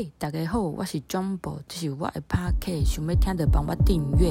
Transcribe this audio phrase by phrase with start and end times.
[0.00, 4.30] 嘿，大家好，我是 Jumbo，这是我的 p a r k 想要听的帮我订阅。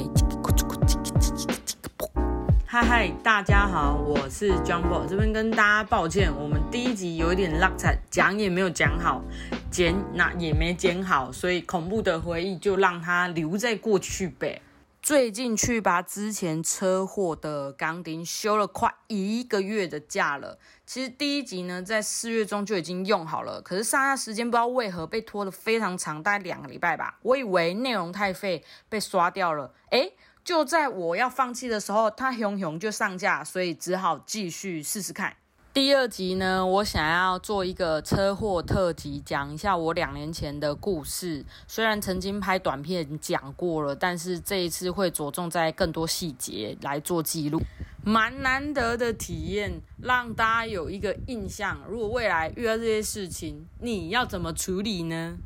[2.66, 9.21] 嗨嗨，大家好，我是 Jumbo，这边跟大家抱歉，我们第一集有一点落差，讲也没有讲好，
[9.70, 14.62] 剪那也没剪好，所以恐怖的回忆就让它留在过去呗。
[15.08, 20.60] 最近去把之前车祸的钢钉修了快一个月的假了。
[20.86, 27.18] 其实第一集呢，在四月中就已经用好了，可是上下时间不知道为何被拖得非常长，大概两个礼拜吧。
[27.21, 30.11] 我以为内容太废被刷掉了，诶，
[30.43, 35.38] 就在我要放弃的时候，它熊熊就上架，所以只好继续试试看。
[35.77, 41.45] 第二集呢，我想要做一个车祸特辑，讲一下我两年前的故事。
[41.67, 47.62] 虽然曾经拍短片讲过了，但是这一次会着重在更多细节来做记录，
[48.03, 51.80] 蛮难得的体验，让大家有一个印象。
[51.88, 55.38] 如果未来遇到这些事情，你要怎么处理呢？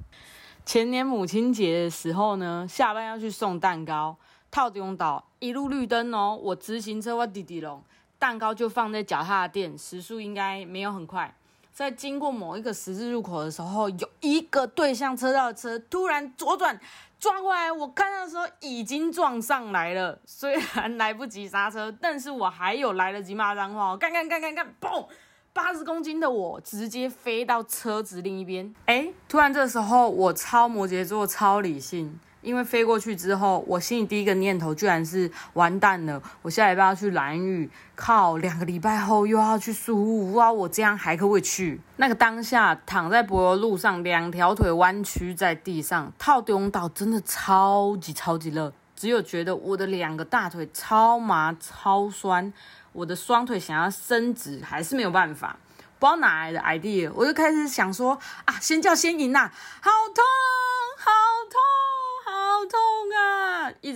[0.66, 4.16] 前年母亲节的时候呢，下班要去送蛋糕，
[4.49, 7.84] 套中岛一路绿灯哦，我直行车我滴滴龙。
[8.21, 11.33] 蛋糕就放在脚踏垫，时速应该没有很快。
[11.73, 16.79] 在经过某一个十字路口的时候，有一个对向车道的车突然左转
[17.19, 20.19] 撞过来，我看到的时候已经撞上来了。
[20.23, 23.97] 虽然来不及刹车，但是我还有来得及骂脏话。
[23.97, 25.07] 干干干干干，嘣！
[25.51, 28.71] 八十公斤的我直接飞到车子另一边。
[28.85, 32.19] 哎，突然这时候我超摩羯座，超理性。
[32.41, 36.21] 因为飞过去之后，我心里第一个念头居然是完蛋了。
[36.41, 41.79] 我下礼拜要去蓝屿，靠，两个礼拜后又要去苏屋，哇，我这样还可不可以去？
[41.98, 52.51] 那个当下躺在柏油路上，两条腿弯曲在地上，套丢岛真的超级超级热，只有觉得我的两个大腿超麻超酸，
[52.91, 55.57] 我的双腿想要伸直还是没有办法，
[55.99, 60.23] 不知道哪来的 idea，我就开始想说啊，先叫先赢呐，好痛，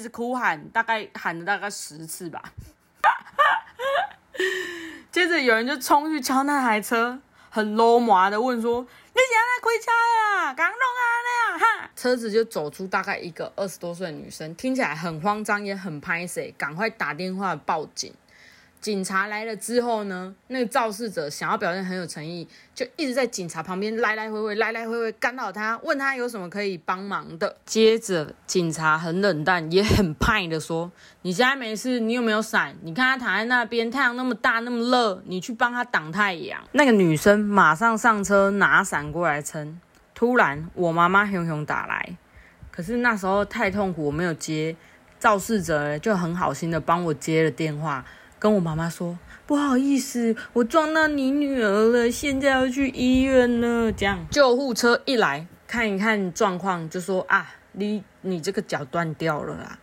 [0.05, 2.39] 直哭喊，大概喊了大概十次吧。
[5.11, 8.81] 接着有人就冲去敲那台车，很 low 麻的问说
[9.13, 10.53] ：“你现在开车呀？
[10.53, 18.13] 刚弄啊那样哈？”车子就走出大概一个二十多岁的女生，听起来很慌张，也很拍谁，赶快打电话报警。
[18.85, 27.57] 警察来了之后呢，那个肇事者想要表现很有诚意，就一直在警察旁边来来回回、来来回回干扰他，问他有什么可以帮忙的。
[27.65, 30.91] 接着警察很冷淡，也很派的说
[31.23, 32.75] ：“你现在没事，你有没有伞？
[32.83, 36.61] 你看他躺在那边，太阳那么大那么热，你去帮他挡太阳。
[36.73, 39.81] ”那个女生马上上车拿伞过来撑。
[40.13, 42.15] 突然，我妈妈熊熊打来，
[42.69, 44.75] 可是那时候太痛苦，我没有接。
[45.17, 48.05] 肇事者就很好心的帮我接了电话。
[48.37, 53.91] 跟我妈妈说不好意思，我撞到你女儿了，现在要去医院了。
[53.91, 59.79] 这样救护车一来看一看状况，就说啊，你你这个脚断掉了啦。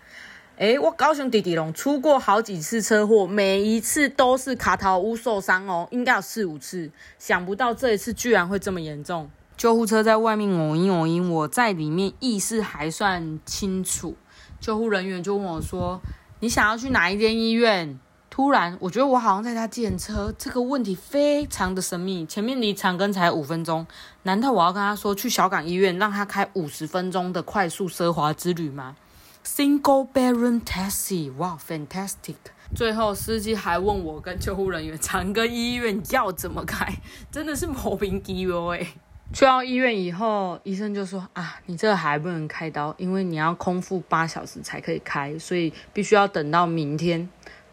[0.56, 9.30] 诶，我高雄弟弟龙出过好几次车祸，每一次都是卡桃屋受伤哦，应该有四五次，想不到这一次居然会这么严重。
[9.56, 14.16] 救护车在外面哦音哦音，我在里面意识还算清楚。
[14.60, 16.00] 救护人员就问我说
[16.40, 17.98] ：“你想要去哪一间医院？”
[18.32, 22.24] 突然，我觉得我好像在他检车，这个问题非常的神秘。
[22.24, 23.86] 前面离长庚才五分钟，
[24.22, 28.96] 难道我要跟他说去小港医院，让他开五十分钟的快速奢华之旅吗
[29.44, 32.36] ？Single Baron taxi，哇，fantastic！
[32.74, 36.90] 最后司机还问我跟救护人员长庚医院要怎么开，
[37.30, 38.94] 真的是莫名其妙哎。
[39.34, 47.28] 去到医院以后，医生就说啊，你这个还不能开刀，因为你要空腹八小时才可以开，所以必须要等到明天。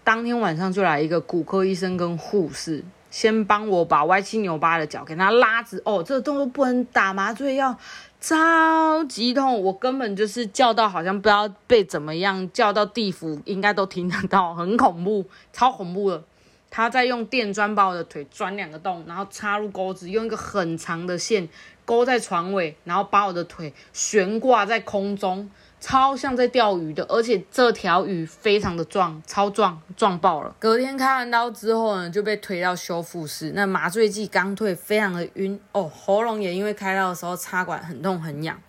[0.10, 5.80] 当天晚上就来一个骨科医生跟护士，先帮我把歪七扭八的脚给他拉直。
[5.86, 7.78] 哦，这个动作不能打麻醉药，
[8.20, 16.24] 超级痛，我根本就是叫到好像不知道被怎么样叫到地府，应该都听得到，很恐怖，超恐怖的。
[16.72, 21.48] 他在用电钻把我的腿钻两个洞，然后插入钩子，用一个很长的线
[21.86, 25.48] 勾在床尾，然后把我的腿悬挂在空中。
[25.80, 30.54] 超像在钓鱼的，而且这条鱼非常的壮，超壮，壮爆了。
[30.60, 33.54] 隔天开完刀之后呢，就被推到修复室。
[33.56, 38.60] 那麻醉剂刚退，非常的晕哦，喉咙也因为开刀的时候插管很痛很痒，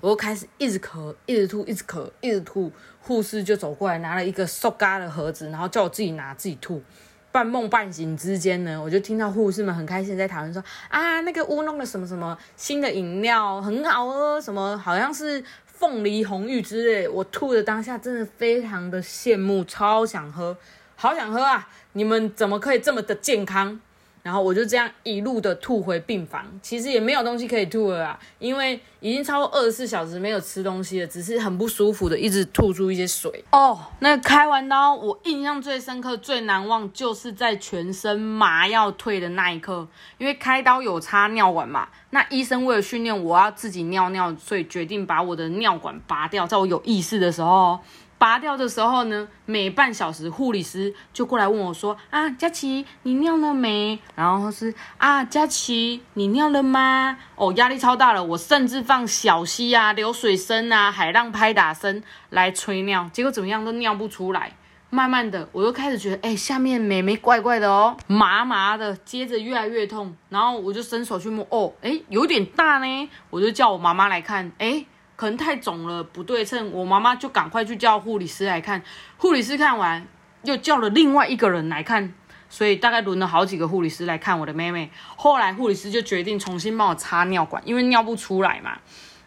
[0.00, 2.72] 我又开始一直咳，一直吐，一直咳，一直吐。
[3.00, 6.82] 护士就走过来拿了一个塑嘎的盒子，然后叫我自己拿自己吐。
[7.30, 15.44] 半梦半醒之间呢，我就听到护士们很开心在讨论说啊，那个屋弄的什么什么新的饮料很好喝，什么好像是。
[15.78, 20.56] 凤梨红玉之类，我吐的当下真的非常的羡慕，超想喝，
[20.96, 21.68] 好想喝啊！
[21.92, 23.80] 你们怎么可以这么的健康？
[24.28, 33.42] 然后我就这样一路的吐回病房，其实也没有东西可以吐了啊，因为已经超过二十四小时没有吃东西了，只是很不舒服的一直吐出一些水。
[33.52, 39.88] 哦，那开完刀，我印象最深刻、最难忘，就是在全身麻药退的那一刻，
[40.18, 47.78] 因为开刀有插尿管嘛，那医生为了训练我要自己尿尿，所以决定把我的尿管拔掉，在我有意识的时候。
[48.18, 57.16] 拔掉的时候呢，每半小时护理师就过来问我说：“啊，佳琪，你尿了没？”然后是啊，佳琪，你尿了吗？
[57.36, 64.52] 哦，压力超大了，我甚至放小溪啊、流水声啊、海浪拍打声来吹尿，结果怎么样都尿不出来。
[64.90, 74.86] 慢慢的，我又开始觉得，哎，下面美眉怪怪的哦，麻麻的，接着越来越痛，然后我就伸手去摸，哦，哎，有点大呢，我就叫我妈妈来看，哎。
[75.18, 78.80] 可能太肿了，不对称，我妈妈就赶快去叫护理师来看。
[79.16, 80.06] 护理师看完，
[80.44, 82.14] 又叫了另外一个人来看，
[82.48, 84.92] 所以大概轮了好几个护理师来看我的妹妹。
[85.16, 88.78] 后来护理师就决定重新帮我插尿管，因为尿不出来嘛。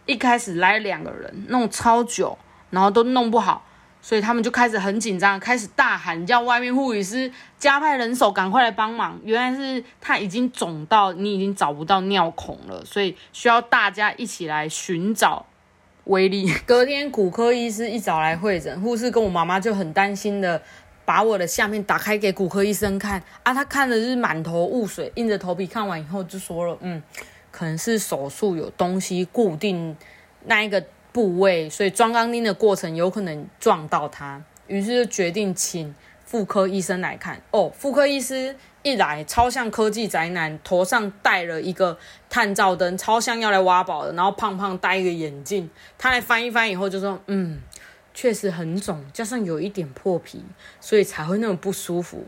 [0.06, 2.38] 一开始来两个人，弄超久，
[2.70, 3.66] 然后都弄不好，
[4.02, 9.20] 所以他们就开始很紧张，开始大喊叫外面护理师加派人手，赶快来帮忙。
[9.26, 15.46] 原来是他已经肿到你已经找不到尿孔了，所以需要大家一起来寻找。
[16.06, 16.52] 威力。
[16.66, 20.62] 隔天骨科医师一早来会诊，护士跟我妈妈就很担心的
[21.06, 27.02] 把我的下面打开给骨科医生看啊，他看的是满头雾水，硬着头皮看完以后就说了，嗯，
[27.52, 29.96] 可能是手术有东西固定
[30.46, 35.94] 那一个部位，所以装钢钉的过程有可能撞到他，于是就决定请
[36.32, 37.42] 妇科医生来看。
[37.52, 38.56] 哦，妇科医师。
[38.84, 41.96] 一来超像科技宅男，头上戴了一个
[42.32, 44.14] 探照灯，超像要来挖宝的。
[44.14, 45.70] 然后胖胖戴一个眼镜，
[46.00, 47.60] 他来翻一翻以后就说：“嗯，
[48.12, 50.44] 确实很肿，加上有一点破皮，
[50.80, 52.26] 所以才会那么不舒服。”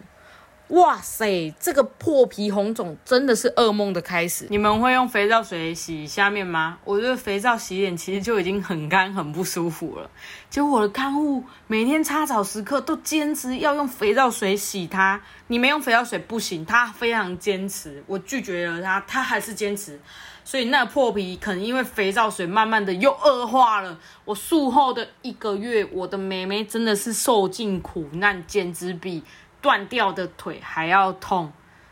[0.69, 4.47] 哇塞，这个破皮红肿真的是噩梦的开始。
[4.49, 6.79] 你们会用肥皂水洗下面吗？
[6.83, 10.09] 我觉得肥皂洗脸其实就已经很干很不舒服了。
[10.49, 18.03] 结果我的看护每天擦澡时刻都坚持要用肥皂水洗它，你没用肥皂水不行，他非常坚持。
[18.07, 19.99] 我拒绝了他，他还是坚持。
[20.45, 23.97] 所以那个破皮可能因为肥皂水慢慢的又恶化了。
[24.25, 29.23] 我术后的一个月，我的妹妹真的是受尽苦难，简直比。
[29.63, 31.51] 断掉的腿还要痛。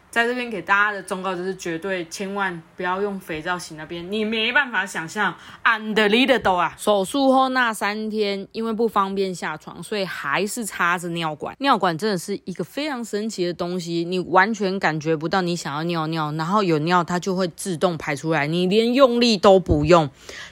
[0.09, 5.33] 在这边给大家的忠告就是，绝对千万不要用肥皂洗那边，你没办法想象
[5.63, 6.75] ，and leader 都啊。
[6.77, 11.56] 手术后那三天，因为不方便下床，所以还是插着尿管。
[11.59, 20.09] 尿管真的是一个非常神奇的东西，你完全感觉不到你想要尿尿，然后有尿它就会自动排出来，你连用力都不用。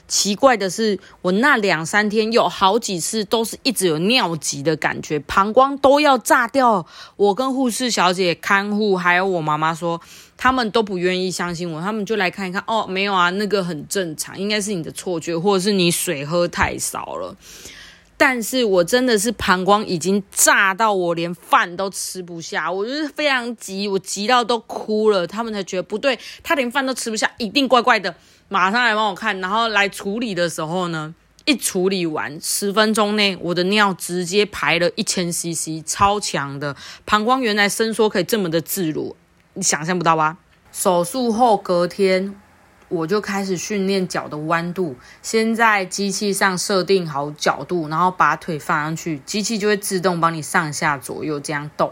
[0.09, 6.85] 奇怪的是，我那两三天有好几次都是一直有尿急的感觉，膀胱都要炸掉。
[7.15, 9.39] 我跟护士小姐、看护还有我。
[9.39, 10.01] 妈妈说，
[10.35, 12.63] 他们都不愿意相信我，他们就来看一看。
[12.67, 17.35] 哦，没有啊，那个很正常，应该是你的错觉，或者是你水喝太少了。
[18.17, 25.25] 但是我真的是膀胱已经炸到我连饭都吃不下，我就是非常急，我急到都哭了。
[25.25, 28.13] 他们才觉得不对，他连饭都吃不下，一定怪怪的，
[28.49, 29.39] 马上来帮我看。
[29.39, 31.15] 然后来处理的时候呢，
[31.45, 36.75] 一处理完十分钟内，我的尿直接排了一千 CC，超强的
[37.05, 39.15] 膀胱原来伸缩可以这么的自如。
[39.53, 40.37] 你想象不到吧？
[40.71, 42.35] 手术后隔天，
[42.87, 44.95] 我就开始训练脚的弯度。
[45.21, 51.91] 先在机器上设定好角度，然后把腿放上去，机器就会自动帮你上下左右这样动。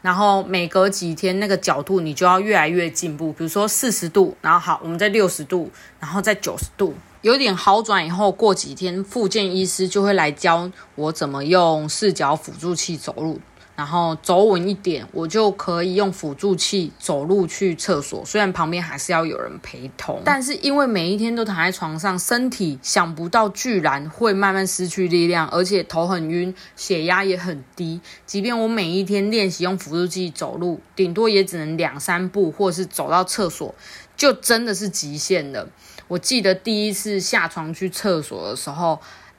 [0.00, 3.32] 然后每隔几天，那个角度你就要越来越进步。
[3.32, 13.40] 比如说四十度，然后好，我们在六十度，然后在九十度，有点好转以后，过几天，复健医师就会来教我怎么用视角辅助器走路。
[13.78, 18.24] 然后走稳一点，我就可以用辅助器走路去厕所。
[18.24, 28.00] 虽然旁边还是要有人陪同，但是因为每一天都躺在床上，身体想不到居然会慢慢失去力量，而且头很晕，血压也很低。
[28.26, 33.72] 即便我每一天练习用辅助器走路，顶多也只能两三步，或是走到厕所，
[34.16, 35.68] 就真的是极限了。
[36.08, 38.98] 我记得第一次下床去厕所的时候。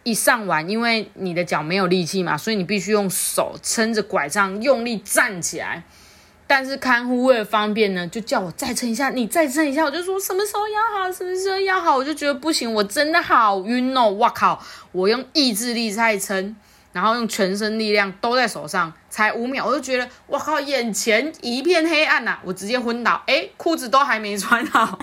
[0.10, 5.84] 一上完，因为你的脚没有力气嘛，所以你必须用手撑着拐杖用力站起来。
[6.48, 9.86] 但是看护为了方便呢，就叫我再撑一下，你再撑一下。
[9.86, 14.10] 我就说什么时候要好，什么时候要好，我就觉得不行，我真的好晕哦！
[14.14, 14.60] 哇靠，
[14.92, 16.56] 我用意志力在撑，
[16.92, 24.98] 然后用全身力量都在手上，才五秒，我就觉得哇靠，眼前一片黑暗呐，我直接昏倒，哎，裤子都还没穿好。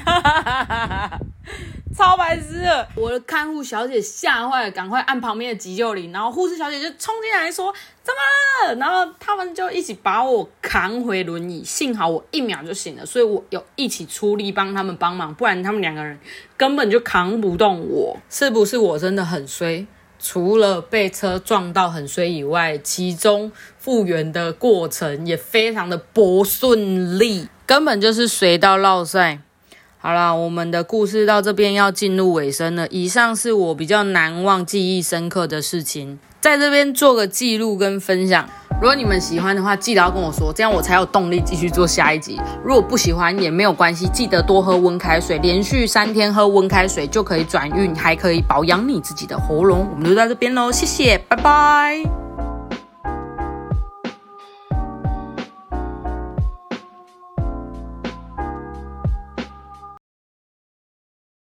[1.96, 2.66] 超白痴。
[2.94, 7.72] 我的看护小姐吓坏了，赶快按旁边的急救铃，然后护士小姐就冲进来说
[8.02, 8.74] 怎么了？
[8.76, 16.18] 然后他们就一起把我扛回轮椅，幸好我一秒就醒了，所以我有一起出力帮他们帮忙，不然他们两个人
[16.56, 18.18] 根本就扛不动我。
[18.28, 19.86] 是不是我真的很衰？
[20.18, 29.40] 除了被车撞到很衰以外，其中复原的过程也非常的不顺利，根本就是随到落赛。
[30.06, 32.86] 好啦，我们的故事到这边要进入尾声了。
[32.90, 38.48] 以上是我比较难忘、记忆深刻的事情，在这边做个记录跟分享。
[38.80, 42.40] 如果你们喜欢的话，记得要跟我说，这样我才有动力继续做下一集。
[42.64, 49.88] 如果不喜欢也没有关系，记得多喝温开水，连续三天喝温开水就可以转运，还可以保养你自己的喉咙。
[49.92, 52.25] 我们就到这边喽，谢谢，拜拜。